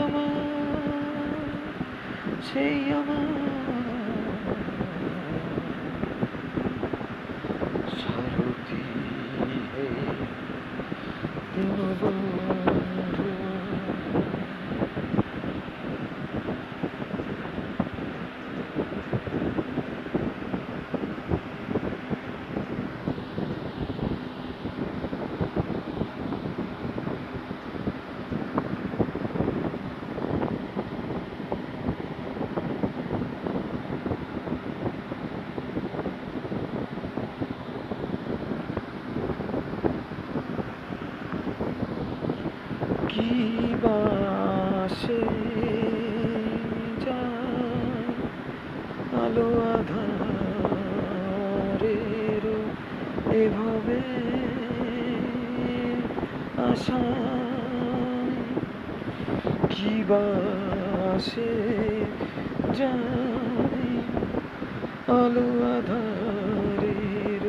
আমার 0.05 0.43
সেই 2.53 2.79
আমার 2.93 3.33
কি 43.09 43.12
বাসে 43.83 45.23
আলো 49.23 49.49
আধারের 49.73 50.85
এভাবে 53.35 54.01
আশা 56.69 57.03
কি 59.73 59.95
বাসে 60.09 61.55
যায় 62.79 64.01
আলো 65.17 65.49
আধারের 65.75 67.45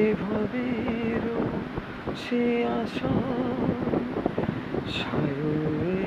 এভাবে 0.00 0.66
সে 2.22 2.44
আশা 2.78 3.12
সায়রে 4.90 6.02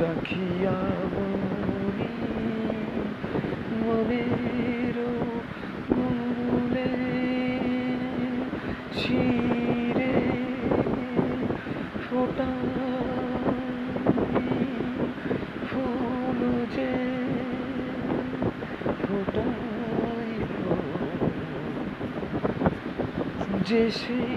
রাখিয়া 0.00 0.78
মনি 1.14 2.14
মনের 3.80 4.96
মূলে 5.90 6.92
শিরে 8.92 10.16
ফোটাই 12.04 13.14
ফুল 15.68 16.40
যে 16.74 16.94
ফোটাই 19.02 20.32
যে 23.64 23.82
সেই 23.92 24.33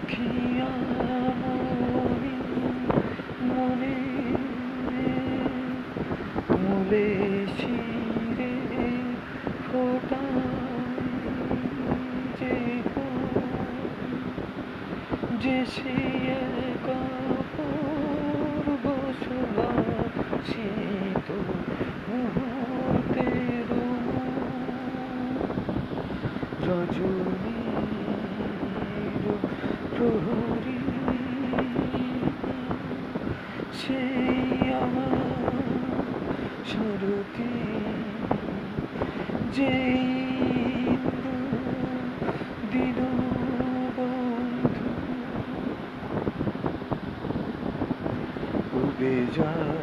রাখিয়া 0.00 0.72
মনে 3.48 3.96
মূলে 6.58 7.08
শিরে 7.56 8.54
ফোটাই 9.64 11.08
যে 12.38 12.54
যে 15.42 15.66
সে 15.66 15.96
এক 16.34 16.86
অপূর্ব 17.36 18.84
সুবাসিত 19.20 21.28
মুহূর্তের 22.06 23.68
রজনীর 26.66 27.47
প্রহরী 29.98 30.78
সেই 33.78 34.58
আমার 34.78 35.54
সারথী 36.70 37.54
যে 39.52 39.74
দিন 42.72 42.98
বন্ধু 43.96 44.88
উবে 48.78 49.16
যায় 49.36 49.78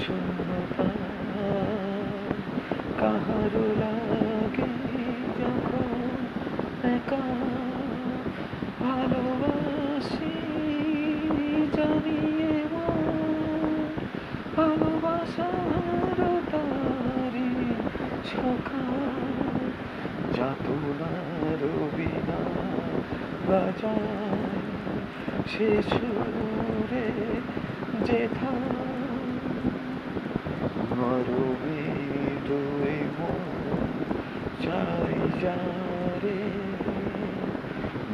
শূন্যতা 0.02 0.88
কাহারো 3.00 3.66
লাগে 3.80 4.72
যখন 5.40 6.00
একা 6.90 7.24
ভালোবাসি 8.80 10.34
জানিয়ে 11.76 12.54
ভালোবাসার 14.56 16.20
তারি 16.52 17.50
সখা 18.30 18.85
বিনা 21.96 22.40
বাজায় 23.48 24.66
সে 25.48 25.70
সুরে 25.82 27.08
যেথা 28.06 28.52
মরবে 30.96 31.80
দুই 32.48 32.98
চাই 34.64 35.16
যারে 35.42 36.40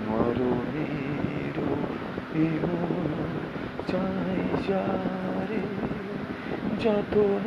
মরবে 0.06 0.88
চাই 3.86 4.42
যারে 4.68 5.64
যতন 6.80 7.44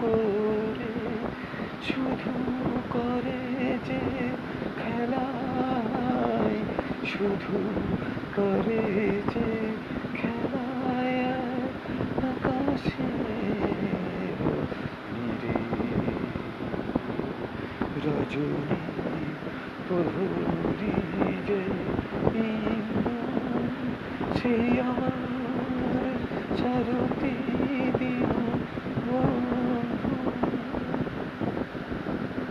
করে 0.00 0.92
শুধু 1.86 2.63
করে 2.94 3.40
যে 3.88 4.02
খেলায়, 4.80 6.58
শুধু 7.06 7.58
করে 8.36 8.84
যে 9.34 9.50
খেলায় 10.14 11.22
আকাশে 12.30 13.10
নিরে 15.14 15.58
রজনী 18.04 18.84
প্রহরী 19.88 20.94
যে 21.48 21.62
সেই 24.38 24.80
আমার 24.80 25.18
চারুতি 26.58 27.53